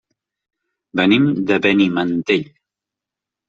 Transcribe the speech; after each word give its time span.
Venim 1.01 1.29
de 1.51 1.59
Benimantell. 1.67 2.51